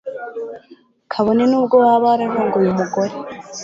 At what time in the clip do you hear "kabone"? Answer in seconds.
1.11-1.43